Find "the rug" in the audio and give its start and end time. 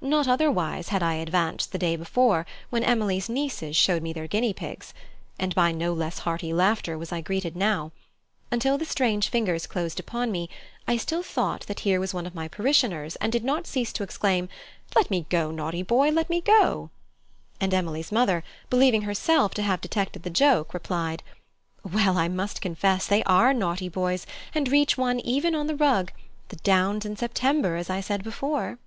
25.66-26.12